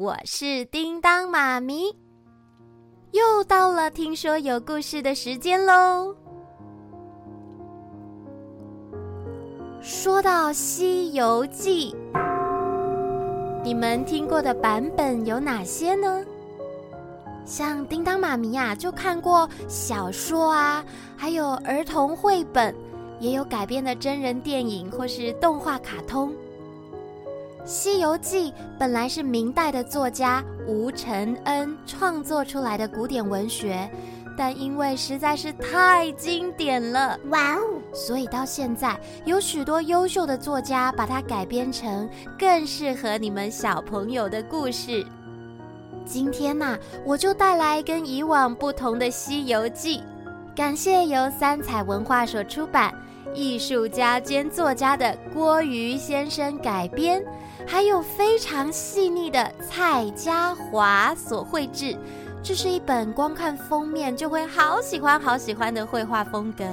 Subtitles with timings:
[0.00, 1.94] 我是叮当妈咪，
[3.10, 6.16] 又到了听说有故事的时间喽。
[9.82, 11.94] 说到《西游记》，
[13.62, 16.24] 你们听过的版本有哪些呢？
[17.44, 20.82] 像叮当妈咪呀，就看过小说啊，
[21.14, 22.74] 还有儿童绘本，
[23.18, 26.30] 也有改编的真人电影或是动画卡通。
[27.64, 33.88] 《西游记》本来是明代的作家吴承恩创作出来的古典文学，
[34.36, 37.60] 但因为实在是太经典了，哇哦！
[37.92, 45.04] 所以到现在有许多优秀的作家把它改编成更适合你们小朋友的故事。
[46.04, 49.98] 今天呐、啊，我就带来跟以往不同的《西游记》，
[50.56, 52.92] 感谢由三彩文化所出版。
[53.34, 57.24] 艺术家兼作家的郭瑜先生改编，
[57.66, 61.96] 还有非常细腻的蔡家华所绘制，
[62.42, 66.64] 这是一本光看封面就会好喜欢、好喜欢的绘画风格。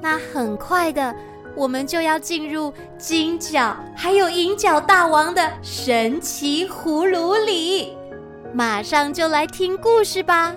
[0.00, 1.14] 那很快的，
[1.54, 7.96] 我们就要进入金角还有银角大王的神奇葫芦里，
[8.52, 10.54] 马上就来听故事吧。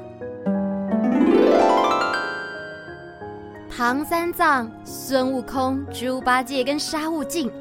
[3.78, 7.52] 唐三藏、孙悟空、猪八戒跟沙悟净，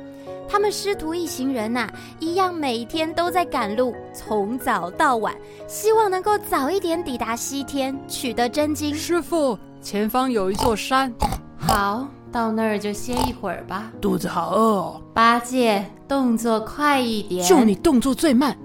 [0.49, 5.35] 他们师徒一行人呐、啊，一样每天都在赶路，从早到晚，
[5.67, 8.95] 希望能够早一点抵达西天，取得真经。
[8.95, 11.13] 师傅，前方有一座山，
[11.59, 13.91] 好，到那儿就歇一会儿吧。
[14.01, 15.03] 肚子好饿哦。
[15.13, 17.45] 八戒，动作快一点。
[17.45, 18.57] 就你动作最慢。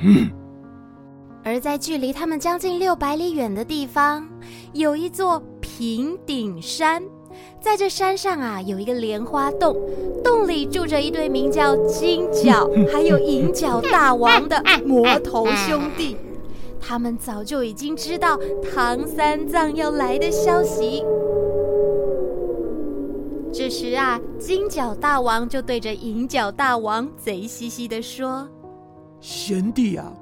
[0.00, 0.30] 嗯。
[1.46, 4.28] 而在距离他们将近六百里远的地方，
[4.74, 5.42] 有一座。
[5.76, 7.02] 平顶山，
[7.60, 9.76] 在这山上啊，有一个莲花洞，
[10.22, 16.16] 洞里住着一对名叫金角还有银角大王的 魔头兄弟。
[16.80, 18.38] 他们早就已经知道
[18.72, 21.04] 唐三藏要来的消息。
[23.52, 28.48] 这时啊，金角大王就对着银角大王贼兮兮的说
[29.20, 30.12] ：“贤弟啊，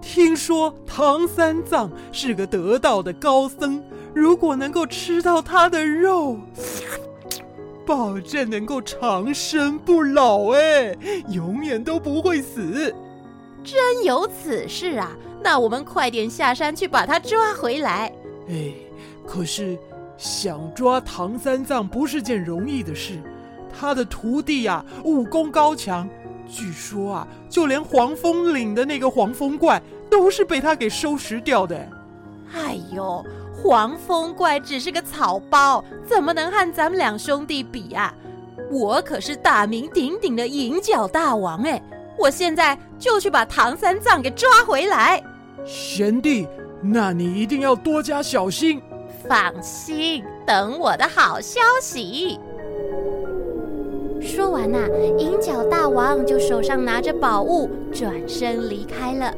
[0.00, 3.82] 听说唐三藏是个得道的高僧。”
[4.14, 6.38] 如果能够吃到他的肉，
[7.86, 10.96] 保证能够长生不老，哎，
[11.28, 12.94] 永远都不会死。
[13.64, 15.16] 真有此事啊！
[15.42, 18.12] 那我们快点下山去把他抓回来。
[18.48, 18.72] 哎，
[19.26, 19.78] 可是
[20.16, 23.18] 想抓唐三藏不是件容易的事，
[23.72, 26.08] 他的徒弟呀，武功高强，
[26.46, 29.80] 据说啊，就连黄风岭的那个黄风怪
[30.10, 31.88] 都是被他给收拾掉的。
[32.54, 33.24] 哎呦！
[33.62, 38.12] 黄风怪只是个草包，怎么能和咱们两兄弟比啊？
[38.68, 41.80] 我可是大名鼎鼎的银角大王哎！
[42.18, 45.22] 我现在就去把唐三藏给抓回来。
[45.64, 46.48] 贤弟，
[46.82, 48.82] 那你一定要多加小心。
[49.28, 52.40] 放心，等我的好消息。
[54.20, 59.32] 说完呐、啊，银角大王就手上拿着宝物，转身离开了。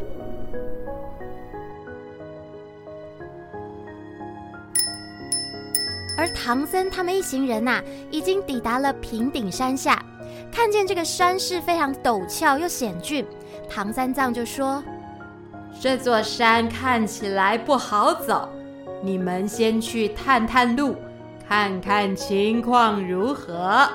[6.16, 10.00] 而唐僧他们一行人呐、啊，已经抵达了平顶山下，
[10.52, 13.26] 看见这个山势非常陡峭又险峻，
[13.68, 14.82] 唐三藏就说
[15.80, 18.48] ：“这座山看起来不好走，
[19.02, 20.94] 你们先去探探路，
[21.48, 23.88] 看看情况如何。”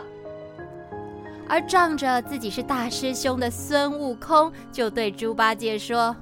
[1.48, 6.16] 而仗着自己是大师兄的孙悟空就对猪八戒说：“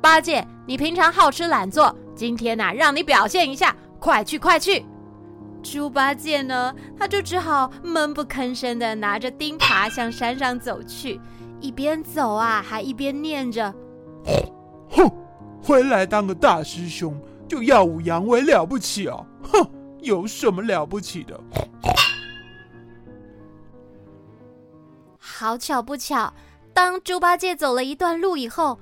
[0.00, 4.86] 八戒，你平常好吃懒做，今天呐、啊，让你表现一下，快去快去！”
[5.64, 11.18] 猪八戒呢，他就只好闷不吭声的拿着钉耙向山上走去，
[11.58, 13.74] 一边走啊，还一边念着
[14.90, 15.10] ：“哼，
[15.62, 19.16] 回来当个大师兄就耀武扬威了不起啊！
[19.42, 19.66] 哼，
[20.00, 21.40] 有什么了不起的？”
[25.18, 26.32] 好巧不巧，
[26.72, 28.78] 当猪八戒走了一段路以后，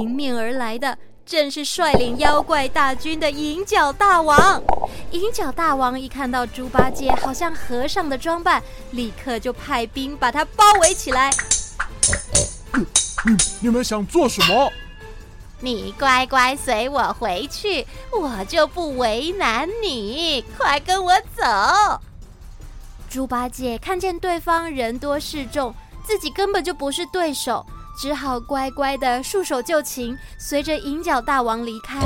[0.00, 0.98] 迎面而来的。
[1.24, 4.62] 正是率领妖怪大军的银角大王。
[5.10, 11.30] 银角大王一看到猪八戒好像和尚的装扮，立刻就派兵把他包围起来。
[12.74, 12.86] 你
[13.24, 14.72] 你你们想做什么？
[15.60, 20.44] 你乖乖随我回去，我就不为难你。
[20.58, 22.00] 快跟我走！
[23.08, 25.72] 猪八戒看见对方人多势众，
[26.04, 27.64] 自己根本就不是对手。
[28.02, 32.00] 只好乖乖的束手就擒，随着银角大王离开。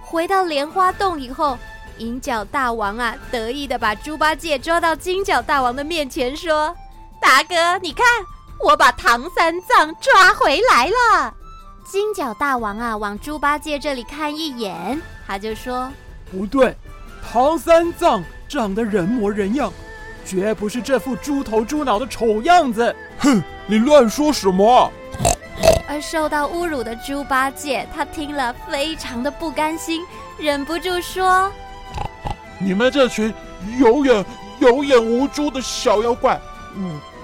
[0.00, 1.58] 回到莲花洞以后，
[1.98, 6.72] 银角大王啊，得意的把猪八戒抓到金角大王的面前，说
[7.20, 8.06] ：“大哥，你看
[8.60, 11.34] 我把唐三藏抓回来了。
[11.84, 15.90] 金角大王啊，往猪八戒这里看一眼，他就说
[16.30, 16.76] ：“不对，
[17.28, 19.72] 唐三藏长得人模人样，
[20.24, 24.90] 绝不是这副猪头猪脑的丑样子。”哼，你乱说什么？
[25.88, 30.02] 而受到侮辱的猪八戒，他听了非常的不甘心，
[30.38, 31.52] 忍不住说
[32.58, 33.32] ：“你们这群
[33.78, 34.24] 有眼
[34.58, 36.40] 有眼无珠的小妖怪，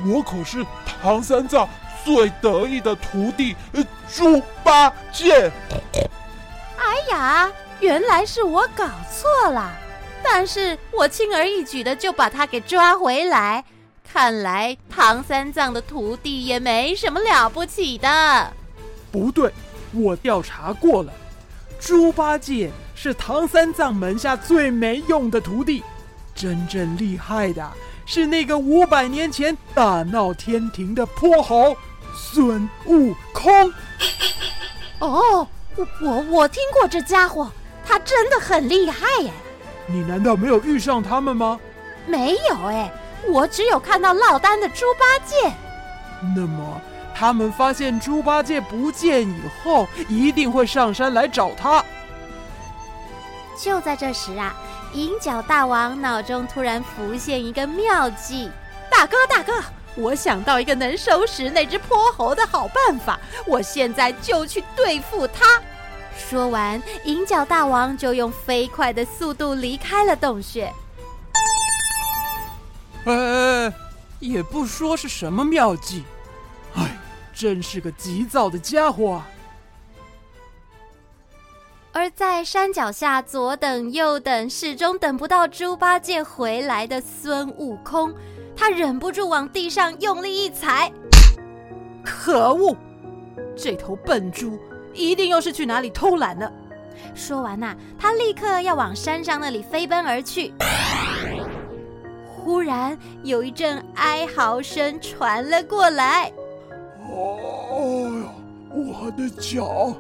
[0.05, 1.67] 我我可是唐三藏
[2.05, 3.57] 最得意的徒弟
[4.13, 5.51] 猪八戒。”
[6.77, 7.51] 哎呀，
[7.81, 9.73] 原来是我搞错了，
[10.23, 13.65] 但是我轻而易举的就把他给抓回来。
[14.11, 18.53] 看来唐三藏的徒弟也没什么了不起的。
[19.13, 19.53] 不对，
[19.93, 21.13] 我调查过了，
[21.79, 25.85] 猪八戒是唐三藏门下最没用的徒弟，
[26.35, 27.71] 真正厉害的
[28.07, 31.77] 是那个五百年前大闹天庭的泼猴
[32.15, 33.73] 孙悟空。
[35.01, 35.47] 哦，
[35.77, 37.49] 我我我听过这家伙，
[37.87, 39.31] 他真的很厉害耶。
[39.87, 41.61] 你难道没有遇上他们吗？
[42.07, 42.91] 没有哎。
[43.27, 45.53] 我只有看到落单的猪八戒。
[46.37, 46.81] 那么，
[47.15, 51.85] 他们发现猪八戒不见以后，一定会上山来找他。
[53.57, 54.55] 就在这时啊，
[54.93, 58.51] 银角大王脑中突然浮现一个妙计
[58.91, 59.53] ：“大哥，大哥，
[59.97, 65.61] 我想到一个能收拾那只泼猴的好办法，我现在就去对付他。”
[66.17, 70.73] 说完，银角大王就用飞快的速度离开了洞穴。
[73.05, 73.73] 哎，
[74.21, 76.05] 也不说是什么妙计，
[76.75, 76.99] 哎，
[77.33, 79.29] 真是个急躁的家伙啊！
[81.93, 88.15] 而在山脚下左等右等，始终等不到猪八戒回来的孙悟空，
[88.57, 90.93] 他忍不住往地上用力一踩。
[92.05, 92.77] 可恶！
[93.57, 94.59] 这头笨猪
[94.93, 96.53] 一定又是去哪里偷懒了。
[97.15, 100.53] 说完呐、啊，他立刻要往山上那里飞奔而去。
[102.49, 106.33] 忽然有一阵哀嚎声传了过来。
[107.13, 108.33] 哦呀，
[108.71, 109.93] 我的脚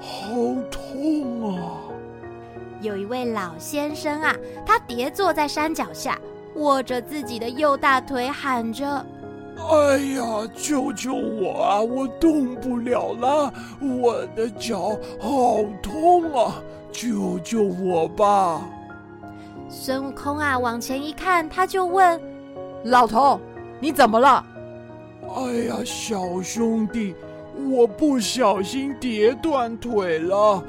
[0.00, 0.32] 好
[0.70, 1.76] 痛啊！
[2.80, 6.18] 有一位老先生啊，他跌坐在山脚下，
[6.54, 9.04] 握着自己的右大腿，喊着
[9.70, 11.80] ：“哎呀，救救我啊！
[11.82, 16.54] 我动不了了，我的脚好痛啊！
[16.90, 18.62] 救救我吧！”
[19.68, 22.20] 孙悟空啊，往前一看，他就问
[22.84, 23.40] ：“老头，
[23.78, 24.44] 你怎么了
[25.36, 27.14] ？”“哎呀，小兄弟，
[27.70, 30.62] 我不小心跌断腿了，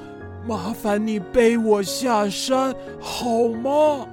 [0.47, 4.05] 麻烦你背我下山好吗？”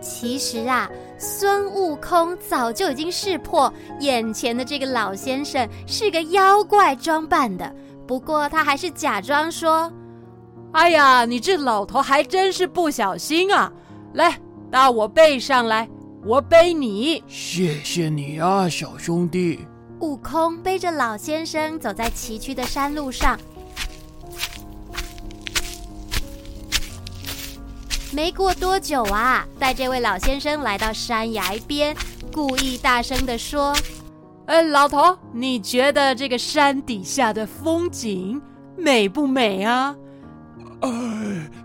[0.00, 7.70] 其实啊，孙悟空早就已经识破，眼前的这个老先生是个妖怪装扮的，
[8.06, 9.92] 不过他还是假装说。
[10.72, 13.72] 哎呀，你这老头还真是不小心啊！
[14.14, 14.38] 来，
[14.70, 15.88] 到我背上来，
[16.24, 17.24] 我背你。
[17.26, 19.66] 谢谢你啊，小兄弟。
[19.98, 23.38] 悟空背着老先生走在崎岖的山路上。
[28.12, 31.96] 没过多久啊，带这位老先生来到山崖边，
[32.32, 33.74] 故意大声地说
[34.46, 38.40] ：“哎，老头，你觉得这个山底下的风景
[38.76, 39.96] 美不美啊？”
[40.80, 40.90] 哎，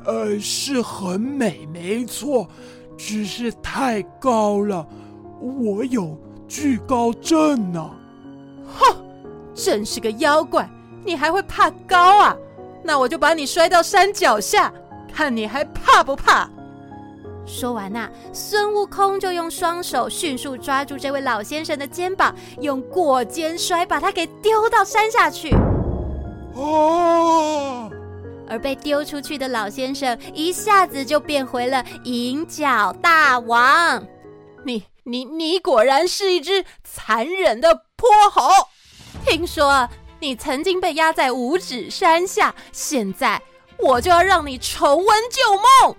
[0.05, 2.47] 呃，是很美，没错，
[2.97, 4.85] 只是太高了，
[5.39, 7.91] 我有惧高症呢。
[8.77, 8.95] 哼，
[9.53, 10.69] 真是个妖怪，
[11.05, 12.35] 你还会怕高啊？
[12.83, 14.71] 那我就把你摔到山脚下，
[15.13, 16.49] 看你还怕不怕？
[17.45, 25.55] 说完呐，孙悟空就用双手迅速抓住这位老先生的肩膀，用过肩摔把他给丢到山下去。
[26.55, 27.89] 哦。
[28.47, 34.05] 而被丢出去的老先生一下子就变回了银角大王。
[34.63, 38.49] 你你你果然是一只残忍的泼猴！
[39.25, 39.87] 听说
[40.19, 43.41] 你曾经被压在五指山下，现在
[43.77, 45.95] 我就要让你重温旧梦。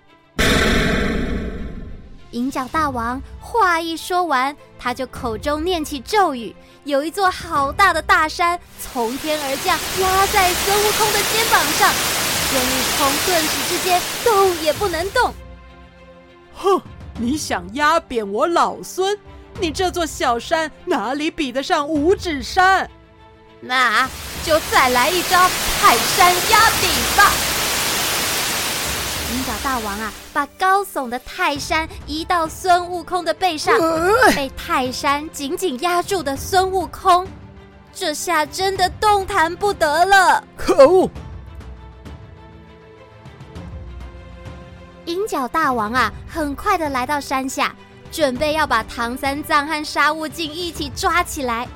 [2.33, 12.26] 银角大王话一说完，他就口中念起咒语，有一座好大的大山从天而降，压在孙悟空的肩膀上。
[12.49, 15.35] 孙悟空顿时之间动也不能动。
[16.55, 16.81] 哼，
[17.19, 19.19] 你想压扁我老孙？
[19.59, 22.91] 你这座小山哪里比得上五指山？
[23.61, 24.09] 那
[24.45, 25.49] 就再来一招
[25.81, 27.33] 泰山压顶吧！
[29.33, 33.75] 银角大大王啊，把高耸的泰山移到孙悟空的背上，
[34.35, 37.27] 被泰山紧紧压住的孙悟空，
[37.93, 40.45] 这下真的动弹不得了。
[40.57, 41.11] 可恶！
[45.07, 47.75] 银角大王啊，很快的来到山下，
[48.13, 51.67] 准备要把唐三藏和沙悟净一起抓起来。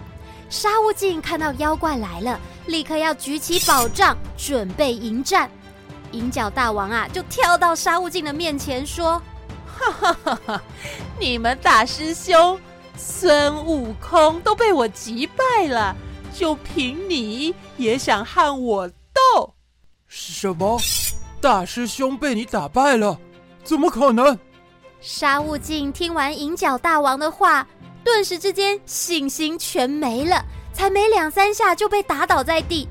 [0.48, 5.48] 沙悟净看到妖怪来了，立刻要举起宝杖，准备迎战。
[6.12, 9.22] 银角大王啊，就跳到沙悟净的面前说
[9.64, 10.62] ：“哈哈哈哈！
[11.20, 12.58] 你们大师兄
[12.96, 15.94] 孙悟空都被我击败了，
[16.34, 19.54] 就凭你也想和我斗？
[20.08, 20.80] 什么？
[21.40, 23.18] 大师兄被你打败了？
[23.64, 24.38] 怎么可能？”
[25.00, 27.66] 沙悟净听完银角大王的话，
[28.04, 32.88] 顿时之间信心全没了，才没两三下就被打倒在地。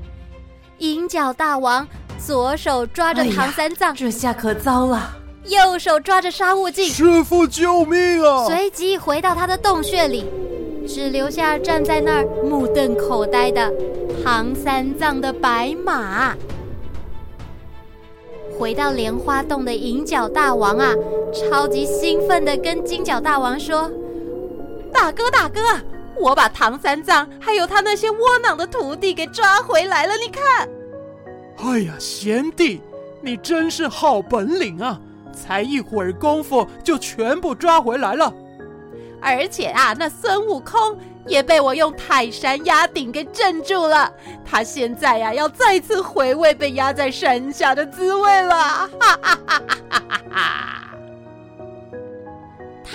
[0.78, 1.86] 银角大王。
[2.22, 5.10] 左手抓着唐三藏，哎，这下可糟了；
[5.46, 8.44] 右手抓着沙悟净，师傅救命啊！
[8.44, 10.26] 随即回到他的洞穴里，
[10.86, 13.72] 只留下站在那儿目瞪口呆的
[14.22, 16.36] 唐三藏的白马。
[18.60, 20.94] 回到莲花洞的银角大王啊，
[21.32, 23.90] 超级兴奋的跟金角大王说
[24.92, 25.60] ：“大哥，大哥，
[26.14, 30.68] 我把唐三藏还有他那些窝囊的徒弟给抓回来了，你看。”
[31.64, 32.82] 哎呀，贤弟，
[33.22, 35.00] 你真是好本领啊！
[35.32, 38.30] 才一会儿功夫就全部抓回来了。
[39.20, 40.96] 而且啊，那孙悟空
[41.26, 44.12] 也被我用泰山压顶给镇住了。
[44.44, 48.54] 他现在呀，要再次回味被压在山下的滋味了。
[48.54, 50.76] 哈哈哈哈哈哈！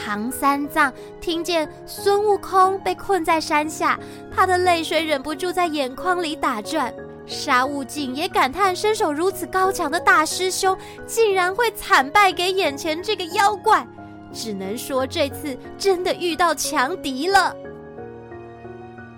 [0.06, 4.00] 唐三藏听见孙悟空被困在山下，
[4.36, 6.94] 他的泪水忍不住在眼眶里打转。
[7.26, 10.78] 沙悟净也感叹，身手如此高强的大师兄，
[11.08, 13.88] 竟然会惨败给眼前这个妖怪，
[14.36, 17.56] 只能说这次真的遇到强敌了。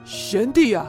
[0.06, 0.86] 贤弟啊，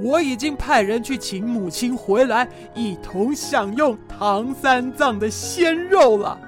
[0.00, 6.38] 我已经派人去请母亲回来，一同享用唐三藏的鲜肉了。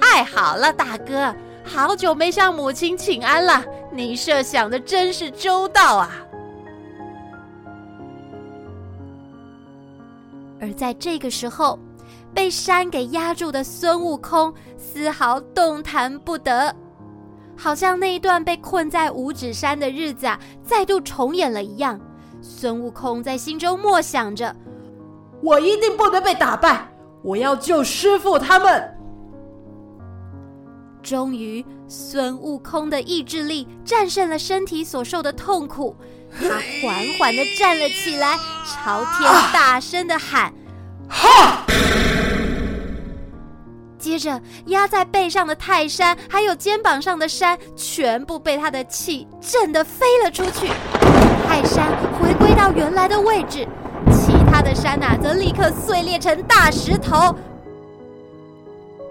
[0.00, 1.34] 太好了，大哥，
[1.64, 3.62] 好久没向母亲请安了，
[3.92, 6.10] 你设想的真是周到啊。
[10.60, 11.78] 而在这个时候，
[12.34, 16.74] 被山给压住的孙悟空丝毫动弹不得，
[17.56, 22.00] 好像那一段被困在五指山的日子啊，再度重演了一样。
[22.40, 24.54] 孙悟空在心中默想着
[25.42, 26.88] ：“我一定不能被打败，
[27.22, 28.96] 我要救师傅他们。”
[31.02, 35.94] 终于，孙悟空的意志力战胜了身体所受的痛苦。
[36.40, 36.48] 他
[36.80, 40.52] 缓缓地站了起来，朝天大声地喊
[41.10, 41.66] ：“哈！”
[44.00, 50.68] 接着，压在背上的泰山，还有肩膀上的山，全部被他的气震得飞了出去。
[51.46, 53.68] 泰山回归到原来的位置，
[54.10, 57.34] 其他的山呐，则立刻碎裂成大石头。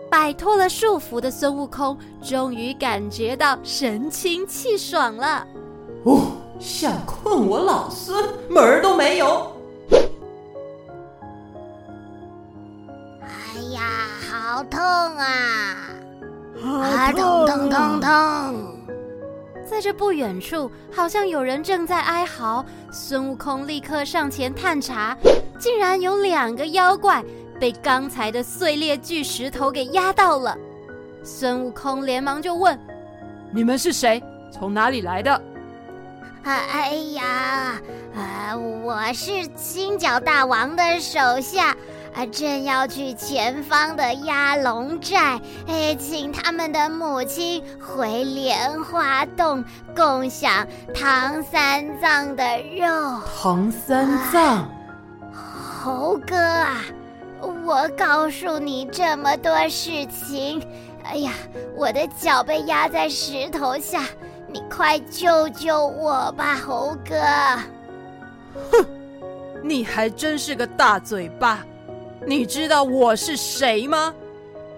[0.10, 5.46] 摆脱了束缚的孙悟空，终于感觉到神清气爽了。
[6.04, 6.32] 哦。
[6.60, 9.50] 想困我老孙，门儿都没有！
[13.22, 13.82] 哎呀，
[14.52, 15.76] 好痛啊！
[16.64, 18.80] 啊痛，痛痛痛！
[19.64, 22.66] 在这不远处，好像有人正在哀嚎。
[22.92, 25.16] 孙悟空立刻上前探查，
[25.60, 27.24] 竟然有两个妖怪
[27.60, 30.58] 被刚才的碎裂巨石头给压到了。
[31.24, 32.76] 孙悟空连忙就问
[33.54, 34.20] ：“你们是谁？
[34.52, 35.40] 从哪里来的？”
[36.44, 37.80] 哎呀，
[38.16, 41.78] 啊，我是金角大王的手下，
[42.14, 49.64] 啊，正要去前方的压龙寨，哎，请他们的母亲回莲花洞
[49.96, 52.44] 共享唐三藏的
[52.76, 53.22] 肉。
[53.42, 54.70] 唐三藏，
[55.34, 56.82] 猴哥啊，
[57.42, 60.62] 我告诉你这么多事情，
[61.04, 61.32] 哎呀，
[61.76, 64.04] 我的脚被压在石头下。
[64.52, 67.16] 你快救救我吧，猴哥！
[68.72, 68.84] 哼，
[69.64, 71.64] 你还真是个大嘴巴！
[72.26, 74.14] 你知道我是谁吗？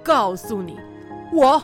[0.04, 0.78] 告诉你，
[1.34, 1.62] 我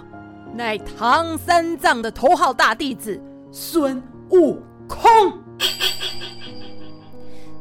[0.53, 3.19] 乃唐三藏的头号大弟子
[3.51, 5.01] 孙悟空。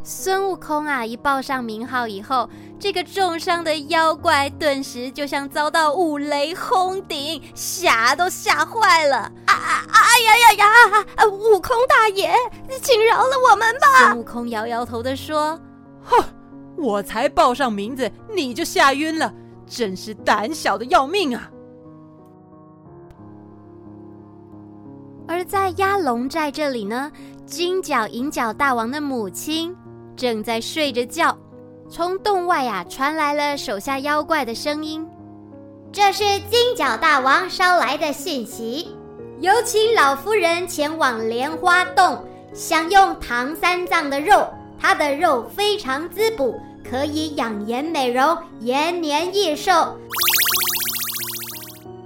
[0.02, 9.16] 孙悟空啊，一报上名号以后，这个重伤的妖怪顿时就像遭到五雷轰顶，吓都吓坏了！
[9.46, 9.84] 啊啊！
[9.90, 10.66] 啊呀呀呀！
[11.26, 12.32] 悟空大爷，
[12.82, 13.86] 请饶了我们吧！
[13.98, 15.58] 孙悟空摇摇头的说
[16.04, 16.22] ：“哼，
[16.76, 19.32] 我才报上名字，你就吓晕了，
[19.66, 21.50] 真是胆小的要命啊！
[25.28, 27.10] 而在鸭龙寨这里呢，
[27.44, 29.74] 金角银角大王的母亲
[30.14, 31.36] 正在睡着觉。
[31.88, 35.06] 从洞外呀、啊、传来了手下妖怪的声音
[35.92, 38.94] ：“这是金角大王捎来的信息，
[39.40, 46.54] 有请老夫人前往莲花洞享用唐三藏的肉，他的肉非常滋补，
[46.90, 49.72] 可以养颜美容，延年益寿。”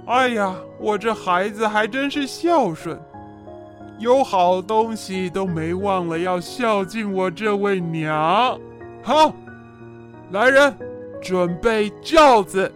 [0.07, 2.99] 哎呀，我这孩子还真是孝顺，
[3.99, 8.59] 有好东西都没忘了要孝敬我这位娘。
[9.01, 9.33] 好。
[10.31, 10.73] 来人，
[11.21, 12.71] 准备轿子，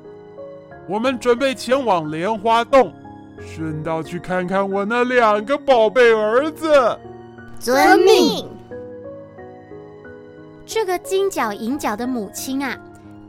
[0.89, 2.91] 我们准备前往莲花洞，
[3.39, 6.99] 顺道去看看我那两个宝贝儿子。
[7.57, 8.45] 遵命。
[10.65, 12.75] 这个金角银角的母亲啊，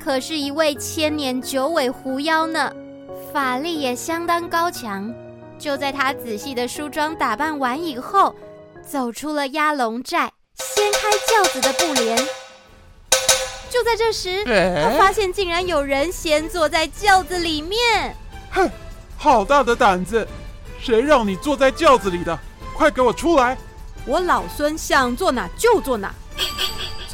[0.02, 2.72] 可是一位千年九尾狐妖呢，
[3.30, 5.12] 法力也相当高强。
[5.58, 8.34] 就在她仔细的梳妆打扮完以后，
[8.82, 12.16] 走出了鸭龙寨，掀开轿子的布帘。
[13.68, 18.16] 就在这时，他发现竟然有人先坐在轿子里面。
[18.50, 18.70] 哼，
[19.18, 20.26] 好大的胆子！
[20.80, 22.38] 谁让你坐在轿子里的？
[22.74, 23.58] 快给我出来！
[24.06, 26.14] 我老孙想坐哪就坐哪，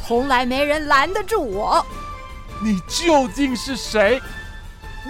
[0.05, 1.85] 从来没人拦得住我。
[2.61, 4.21] 你究竟是谁？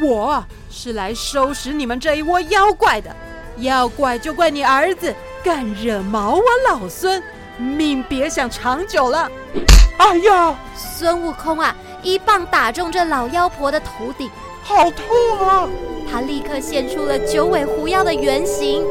[0.02, 3.16] 我是来收拾你们这一窝妖怪的。
[3.58, 7.22] 要怪就怪你儿子敢惹毛我老孙，
[7.58, 9.30] 命别想长久了。
[9.98, 10.56] 哎呀！
[10.76, 14.30] 孙悟空啊，一棒打中这老妖婆的头顶，
[14.64, 15.68] 好痛啊！
[16.12, 18.84] 他立刻现出了九尾狐妖的原形。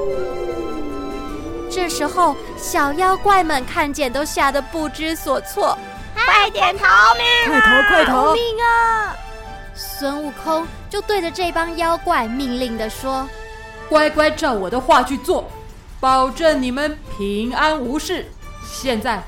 [1.68, 5.76] 这时候，小妖怪们看见都吓得不知所措，
[6.26, 7.60] 快点逃命啊！
[7.60, 7.88] 快逃！
[7.88, 8.12] 快逃！
[8.12, 9.16] 逃命啊！
[9.74, 13.28] 孙悟空就对着这帮妖怪命令的说
[13.88, 15.50] ：“乖乖照我的话去做，
[16.00, 18.26] 保证你们平安无事。
[18.64, 19.22] 现在。”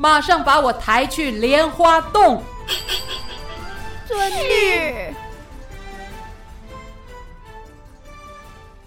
[0.00, 2.42] 马上把我抬去莲花洞。
[4.08, 5.14] 遵命。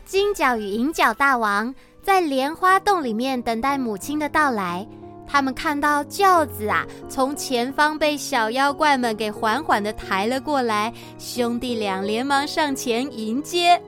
[0.07, 4.87] 金角与银角大王在莲花洞里面等待母亲的到来。
[5.33, 13.81] 他们看到轿子啊，从前方被小妖怪们给缓缓的抬了过来，兄弟俩连忙上前迎接。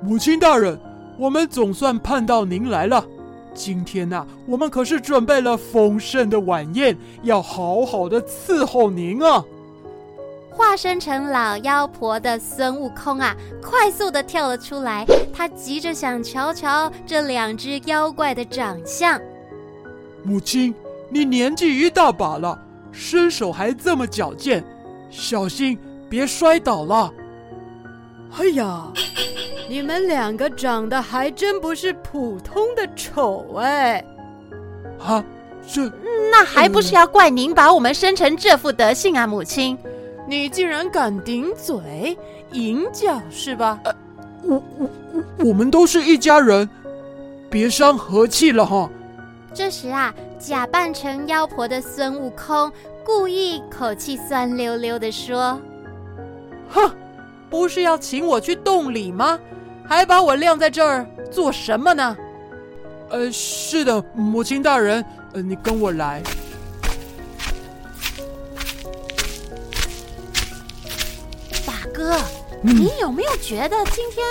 [0.00, 0.76] 母亲大人，
[1.16, 3.06] 我们总算盼到您来了。
[3.54, 9.40] 今天呐、啊，我们可是准备了丰盛的晚宴，要好好的伺候您啊！
[10.50, 19.20] 化身成老妖婆的孙悟空啊，快速的跳了出来，他急着想瞧瞧这两只妖怪的长相。
[20.22, 20.74] 母亲，
[21.08, 22.58] 你年纪一大把了，
[22.90, 24.64] 身手还这么矫健，
[25.10, 27.12] 小心别摔倒了。
[28.38, 28.86] 哎呀！
[29.68, 34.04] 你们两个长得还真不是普通的丑哎！
[34.98, 35.24] 啊，
[35.66, 35.90] 这
[36.30, 39.78] 那还不是要怪您把我们生成这副德性啊，母亲！
[40.28, 42.16] 你竟然敢顶嘴，
[42.52, 43.80] 银角是吧？
[43.84, 43.94] 呃，
[44.42, 46.68] 我我我，我们都是一家人，
[47.48, 48.90] 别伤和气了哈。
[49.54, 52.72] 这时啊，假扮成妖婆的孙悟空
[53.04, 55.60] 故意口气酸溜溜的说
[56.72, 56.90] ：“哼，
[57.50, 59.38] 不是要请我去洞里吗？”
[59.86, 62.16] 还把我晾在这儿做什么呢？
[63.10, 66.22] 呃，是的，母亲大人，呃，你跟我来。
[71.66, 72.16] 大哥，
[72.62, 74.24] 嗯，你有没有觉得今天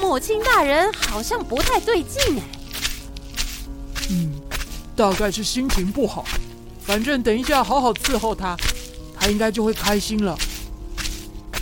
[0.00, 2.42] 母亲大人好像不太对劲哎？
[4.94, 6.24] 嗯，大概是心情不好。
[6.80, 8.56] 反正等一下好好伺候他，
[9.18, 10.36] 他应该就会开心了。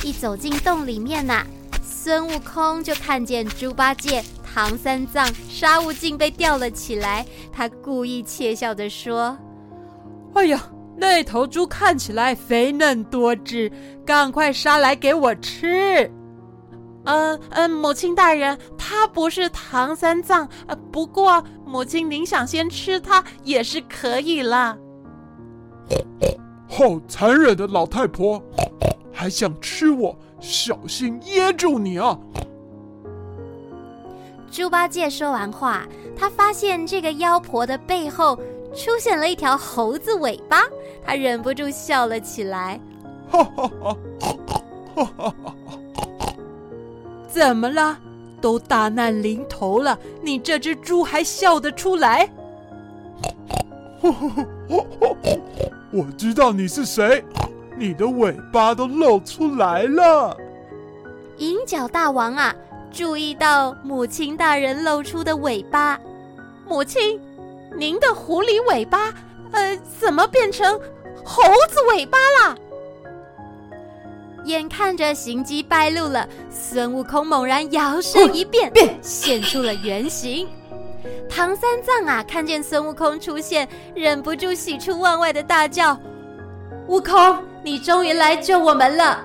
[0.02, 1.46] 一走进洞里面呐，啊。
[1.84, 9.38] 孙悟空就看见猪八戒、唐三藏、沙悟净被吊了起来，他故意窃笑地说
[10.34, 10.60] ：“哎呀，
[10.96, 13.70] 那头猪看起来肥嫩多汁，
[14.04, 16.10] 赶快杀来给我吃。
[17.04, 24.76] ”“嗯嗯，母亲大人，他不是唐三藏，呃，不过母亲您想先吃他也是可以了。
[26.68, 28.42] ”“好残忍的老太婆，
[29.12, 32.18] 还想吃我！”小心噎住你啊！
[34.50, 35.86] 猪八戒说完话，
[36.16, 38.36] 他发现这个妖婆的背后
[38.74, 40.62] 出现了一条猴子尾巴，
[41.06, 42.80] 他忍不住笑了起来。
[43.30, 43.96] 哈哈哈！
[44.96, 45.54] 哈哈哈！
[47.32, 47.98] 怎么了？
[48.42, 52.28] 都大难临头了，你这只猪还笑得出来？
[55.92, 57.24] 我知道你是谁。
[57.78, 60.36] 你的尾巴都露出来了。
[61.38, 62.54] 银角大王啊，
[62.92, 65.98] 注意到母亲大人露出的尾巴。
[66.66, 67.18] 母亲，
[67.76, 69.12] 您的狐狸尾巴，
[69.52, 70.78] 呃，怎么变成
[71.24, 72.56] 猴子尾巴了？
[74.44, 80.48] 眼看着行迹败露了，孙悟空猛然摇身一变，变现出了原形。
[81.28, 85.98] 唐三藏啊，看见孙悟空出现，忍不住喜出望外的大叫
[86.88, 89.24] ：“悟空，你终于来救我们了！”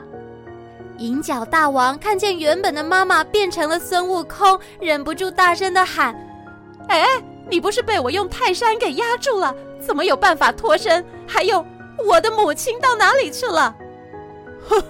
[1.00, 6.16] 银角大王看见原本的妈妈变成了孙悟空，忍不住大声的喊
[6.90, 7.06] ：“哎，
[7.50, 11.04] 你不是被我用泰山给压住了，怎么有办法脱身？
[11.28, 11.64] 还有，
[12.08, 13.76] 我的母亲到哪里去了？”
[14.70, 14.82] 哼。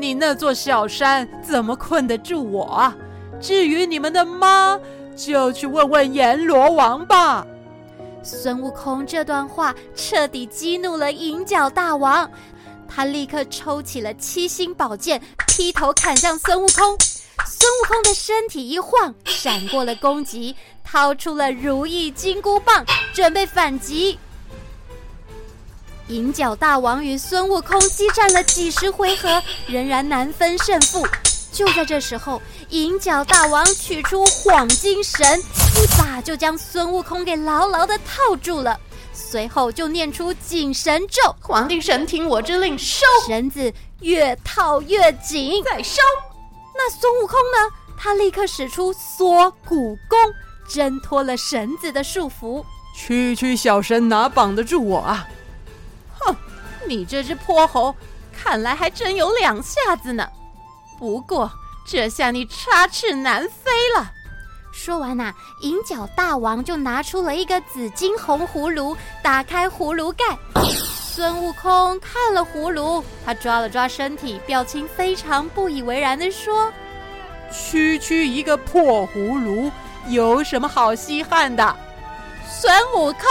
[0.00, 2.92] 你那座小山怎么困得住我？
[3.38, 4.80] 至于你们的妈，
[5.14, 7.46] 就去问问阎罗王吧。
[8.22, 12.30] 孙悟空这段话彻底激怒了银角大王，
[12.88, 16.96] 他立刻抽起了七星宝剑，劈头砍向孙悟空。
[17.46, 24.18] 孙悟空的身体一晃，闪过了攻击，掏出了如意金箍棒，准备反击。
[26.10, 31.06] 银角大王与孙悟空激战了几十回合，仍然难分胜负。
[31.52, 38.76] 就在这时候，银角大王取出晃金绳，一把就将孙悟空给牢牢的套住了。
[39.12, 46.02] 随后就念出紧绳咒：“黄帝神听我之令，收！”绳子越套越紧，再收。
[46.74, 47.76] 那孙悟空呢？
[47.96, 50.18] 他立刻使出缩骨功，
[50.68, 52.64] 挣脱了绳子的束缚。
[52.96, 55.28] 区区小神哪绑得住我啊？
[56.90, 57.94] 哼，你这只泼猴，
[58.36, 60.28] 看来还真有两下子呢。
[60.98, 61.50] 不过
[61.86, 64.12] 这下你插翅难飞了。
[64.72, 70.24] 说完呐、啊，银角大王就拿出了一个紫金红葫芦，打开葫芦盖。
[70.84, 76.72] 孙悟空看了葫芦，他抓了抓身体，表情非常不以为然地说
[77.52, 79.70] ：“区区一个破葫芦，
[80.08, 81.76] 有什么好稀罕的？”
[82.48, 83.22] 孙悟空，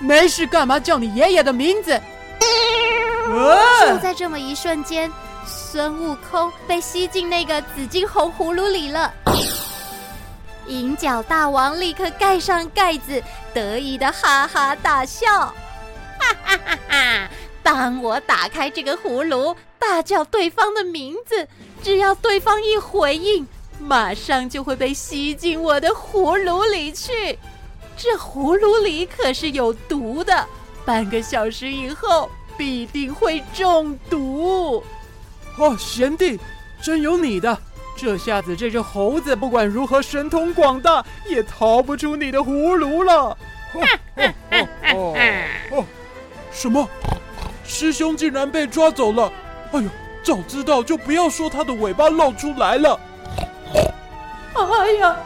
[0.00, 1.98] 没事干嘛叫你爷爷的名字？
[3.88, 5.12] 就在这么一瞬间，
[5.46, 9.12] 孙悟空被吸进那个紫金红葫芦里了。
[10.66, 15.26] 银角大王立刻盖上盖子，得意的哈哈大笑，
[16.18, 17.28] 哈哈哈哈！
[17.62, 21.46] 当我打开这个葫芦，大叫对方的名字，
[21.82, 23.46] 只要对方一回应，
[23.78, 27.38] 马上就会被吸进我的葫芦里去。
[27.96, 30.46] 这葫芦里可是有毒的。
[30.86, 34.82] 半个小时以后必定会中毒。
[35.58, 36.38] 哦，贤弟，
[36.82, 37.56] 真有你的！
[37.96, 43.36] 这下子这只猴子不管如何神通广大，也逃不出你的葫芦了。
[43.72, 43.80] 哦
[44.50, 45.16] 哦哦
[45.70, 45.84] 哦！
[46.50, 46.88] 什么？
[47.64, 49.32] 师兄竟然被抓走了！
[49.72, 49.88] 哎呦，
[50.22, 52.98] 早知道就不要说他的尾巴露出来了。
[54.54, 55.16] 哎呀！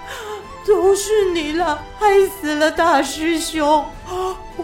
[0.69, 3.83] 都是你了，害死了大师兄，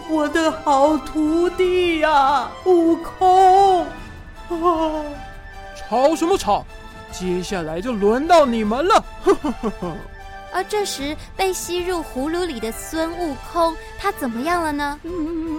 [0.07, 3.81] 我的好徒弟呀、啊，悟空！
[3.81, 5.03] 啊，
[5.75, 6.63] 吵什么吵？
[7.11, 9.03] 接下来就轮到你们了！
[9.23, 9.97] 呵呵呵呵。
[10.53, 14.99] 而这时被吸入葫芦里的孙悟空，他怎么样了呢？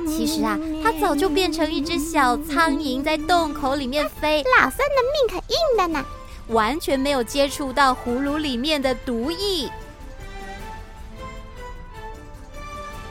[0.07, 4.45] 其实啊，他早就变成一只小苍蝇，在洞口里面飞。
[4.61, 4.95] 老三的
[5.29, 6.05] 命可硬的呢，
[6.49, 9.69] 完全没有接触到葫芦里面的毒液。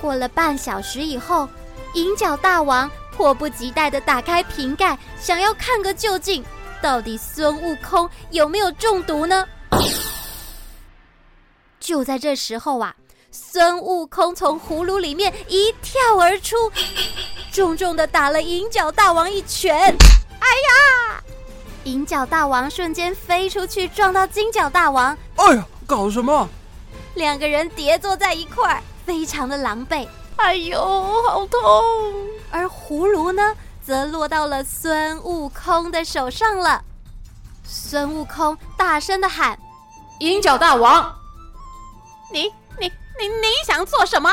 [0.06, 1.50] 过了半小时以后，
[1.96, 6.46] 银角大王迫不及待地打开瓶盖，想要看个究竟，
[6.80, 9.48] 到底孙悟空有没有中毒呢？
[11.80, 12.96] 就在这时候啊，
[13.32, 16.56] 孙悟空从葫芦里面一跳而出，
[17.52, 19.76] 重重的打了银角大王一拳。
[19.76, 21.24] 哎呀！
[21.86, 25.18] 银角大王瞬间飞出去，撞到金角大王。
[25.38, 26.48] 哎呀，搞什么？
[27.16, 28.84] 两个人叠坐在一块儿。
[29.06, 30.80] 非常的狼狈，哎呦，
[31.24, 31.60] 好痛！
[32.52, 36.84] 而葫芦呢，则落到了孙悟空的手上了。
[37.64, 39.58] 孙悟空大声的喊
[40.20, 41.14] ：“银角大王，
[42.32, 42.44] 你、
[42.80, 44.30] 你、你、你想做什么？”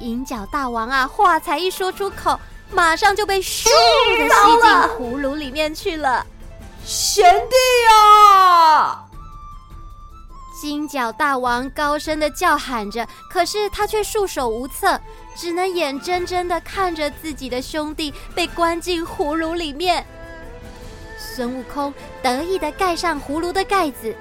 [0.00, 2.38] 银角大王啊，话才一说出口，
[2.70, 6.24] 马上就被咻的吸进葫芦里面去了。
[6.84, 7.56] 贤弟
[7.92, 9.07] 啊！
[10.60, 15.00] 金角大王高声的叫喊着，可是他却束手无策，
[15.36, 20.04] 只能眼睁睁的看着自己的兄弟被关进葫芦里面。
[21.16, 24.12] 孙悟空得意的盖上葫芦的盖子，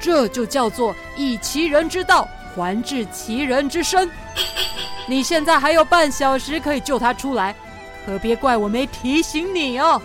[0.00, 4.10] 这就叫做以其人之道还治其人之身。
[5.06, 7.54] 你现在还有半小时可以救他出来，
[8.06, 10.00] 可别怪我没提醒你哦。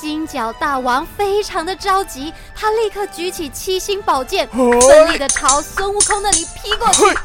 [0.00, 7.18] 金角大王非常的着急，他立刻举起七星宝剑，奋力的朝孙悟空那里劈过去。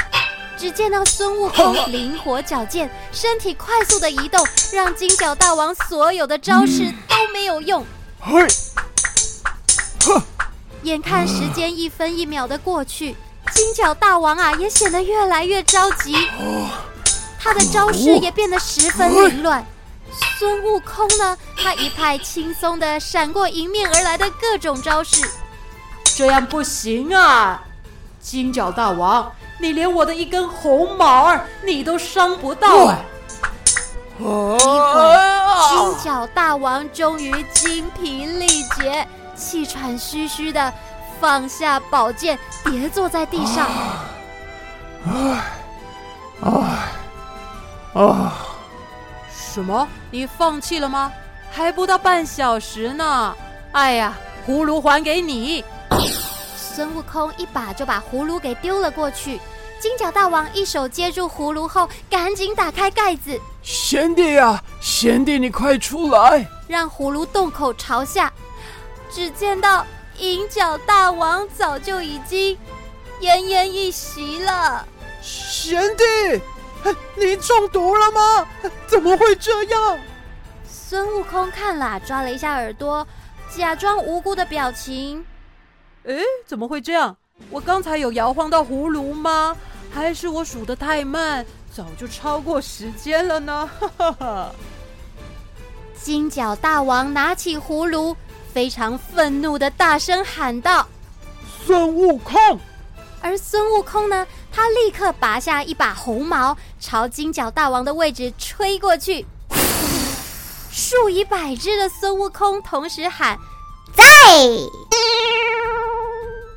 [0.57, 7.85] 只见到孙悟空灵活矫健，身体快速的移动，让金角大王所有的招式都没有用。
[10.81, 13.15] 眼看时间一分一秒的过去，
[13.51, 16.15] 金角大王啊也显得越来越着急，
[17.39, 19.63] 他的招式也变得十分凌乱。
[20.43, 25.25] 孙悟空呢，他一派轻松的闪过迎面而来的各种招式。
[26.03, 27.63] 这样不行啊，
[28.19, 33.05] 金角大王，你连我的一根红毛儿你都伤不到哎！
[34.19, 40.73] 一会金角大王终于精疲力竭，气喘吁吁的
[41.21, 43.65] 放下宝剑，跌坐在地上。
[43.65, 45.45] 啊
[46.41, 46.89] 啊，
[47.93, 48.33] 啊！
[49.53, 49.87] 什么？
[50.09, 51.13] 你放弃了吗？
[51.51, 53.35] 还不到半小时呢！
[53.71, 55.63] 哎呀，葫芦还给你！
[56.57, 59.39] 孙悟空一把就把葫芦给丢了过去。
[59.79, 63.39] 金角大王一手接住葫芦后，赶紧打开盖子。
[63.61, 66.47] 贤弟呀，贤弟，你快出来！
[66.67, 68.33] 让葫芦洞口朝下。
[69.11, 69.85] 只见到
[70.17, 72.57] 银角大王早就已经
[73.21, 74.83] 奄奄一息了。
[75.21, 76.03] 贤弟。
[77.15, 78.47] 你中毒了吗？
[78.87, 79.97] 怎么会这样？
[80.67, 83.07] 孙悟空看了，抓了一下耳朵，
[83.55, 85.25] 假装无辜的表情。
[86.05, 86.15] 哎，
[86.45, 87.15] 怎么会这样？
[87.49, 89.55] 我刚才有摇晃到葫芦吗？
[89.91, 93.69] 还是我数的太慢，早就超过时间了呢？
[93.79, 94.51] 哈哈哈！
[96.01, 98.15] 金角大王拿起葫芦，
[98.53, 100.87] 非常愤怒的大声喊道
[101.65, 102.59] ：“孙悟空！”
[103.21, 109.25] 而孙悟空呢，他立刻拔下一把红毛，朝金角大王的位置吹过去。
[110.71, 113.37] 数以百只的孙悟空同时喊
[113.97, 114.05] ：“在！”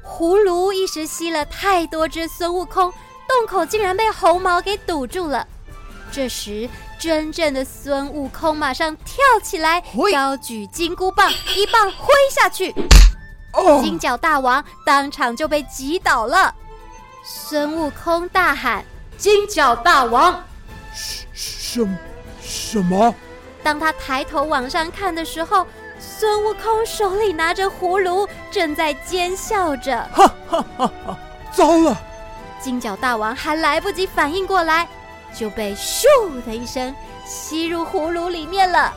[0.05, 2.93] 葫芦一时吸了太多只孙悟空，
[3.27, 5.47] 洞口竟然被红毛给堵住了。
[6.13, 9.83] 这时，真正的孙悟空马上跳起来，
[10.13, 12.75] 高举金箍棒，一棒挥下去。
[13.83, 16.55] 金角大王当场就被击倒了。
[17.29, 18.85] 孙悟空大喊
[19.19, 20.45] ：“金角大王！”
[20.95, 21.89] 什什
[22.41, 23.13] 什么？
[23.65, 25.67] 当他抬头往上看的时候，
[25.99, 30.09] 孙悟空手里拿着葫芦，正在奸笑着。
[30.13, 31.19] 哈哈哈哈！
[31.51, 32.01] 糟了！
[32.61, 34.87] 金角大王还来不及反应过来，
[35.35, 36.07] 就被咻
[36.47, 36.95] 的一声
[37.27, 38.95] 吸入葫芦里面了。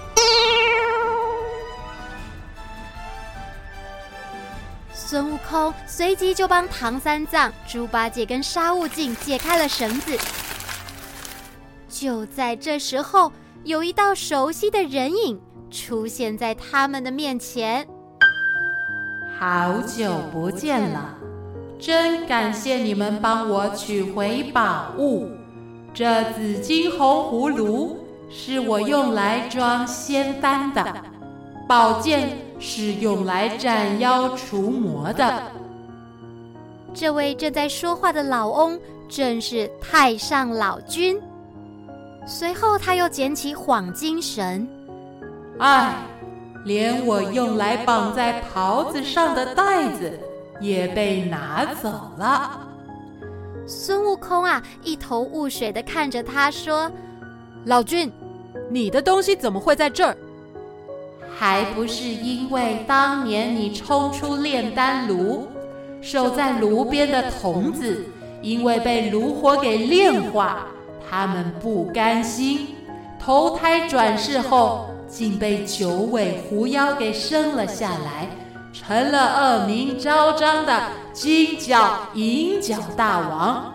[5.09, 10.15] 孙悟空随即就帮唐三藏、猪八戒跟沙悟净解开了绳子。
[11.89, 13.31] 就在这时候，
[13.63, 15.41] 有一道熟悉的人影
[15.71, 17.87] 出现在他们的面前。
[19.39, 21.17] 好久不见了，
[21.79, 25.31] 真感谢你们帮我取回宝物。
[25.91, 27.97] 这紫金红葫芦
[28.29, 31.03] 是我用来装仙丹的，
[31.67, 32.47] 宝剑。
[32.59, 35.41] 是用来斩妖除魔的。
[36.93, 41.19] 这位正在说话的老翁正是太上老君。
[42.25, 44.67] 随后，他又捡起幌金绳。
[45.59, 45.95] 唉，
[46.65, 50.19] 连我用来绑在袍子上的带子
[50.59, 52.67] 也被拿走了。
[53.65, 56.91] 孙悟空啊，一头雾水的看着他说
[57.65, 58.11] ：“老君，
[58.69, 60.15] 你的东西怎么会在这儿？”
[61.39, 65.47] 还不是因为当年你冲出炼丹炉，
[66.01, 68.05] 守在炉边的童子，
[68.41, 70.67] 因为被炉火给炼化，
[71.09, 72.75] 他们不甘心，
[73.17, 78.27] 投胎转世后，竟被九尾狐妖给生了下来，
[78.73, 83.73] 成了恶名昭彰的金角银角大王。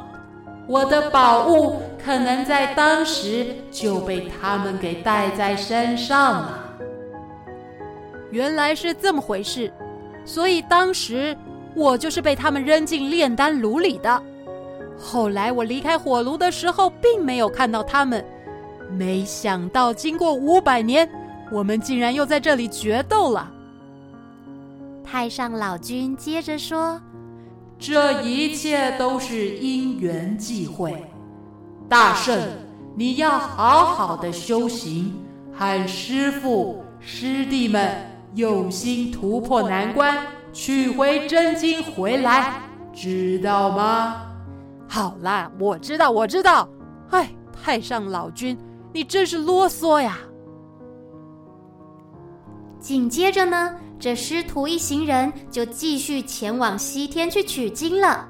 [0.67, 6.64] 我的宝物可能在当时就被他们给带在身上了。
[8.35, 9.73] 原来是这么回事，
[10.25, 11.37] 所以当时
[11.77, 14.21] 我就是被他们扔进炼丹炉里的。
[14.99, 18.25] 后来我离开火炉的时候，并没有看到他们。
[18.91, 21.09] 没想到经过五百年，
[21.53, 23.53] 我们竟然又在这里决斗了。
[25.05, 27.01] 太上老君接着说
[27.79, 30.93] ：“这一切都是因缘际会。
[31.89, 32.37] 大圣，
[32.97, 35.15] 你要好好的修行，
[35.53, 37.95] 和师傅师弟们。”
[38.35, 40.17] 用心突破难关，
[40.53, 42.61] 取回真经回来，
[42.93, 44.23] 知道吗？
[44.89, 46.69] 好啦，我知道，我知道。
[47.11, 48.59] 哎，太上老君，
[48.93, 50.19] 你真是啰嗦呀！
[52.81, 58.29] 紧接着呢，这师徒一行人就继续前往西天去取经了。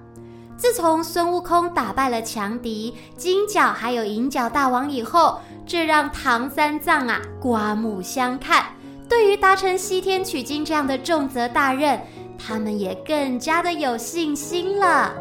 [0.56, 8.64] 自从孙悟空打败了强敌金角还有银角大王以后，这让唐三藏啊刮目相看。
[9.08, 12.00] 对于达成西天取经这样的重责大任，
[12.38, 15.12] 他们也更加的有信心了。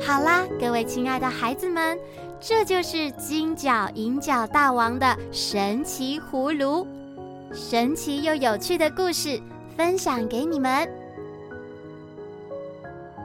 [0.00, 1.98] 好啦，各位亲爱的孩子们，
[2.40, 6.86] 这就是金角银角大王的神奇葫芦，
[7.52, 9.40] 神奇又有趣的故事
[9.76, 10.88] 分享给你们。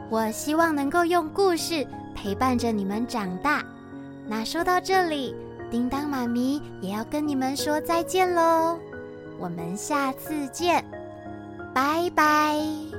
[0.10, 3.63] 我希望能够用故事陪伴着你们长大。
[4.28, 5.36] 那说到这里，
[5.69, 8.80] 叮当妈咪也要跟你们说再见喽，
[9.39, 10.84] 我们下次见，
[11.73, 12.92] 拜拜。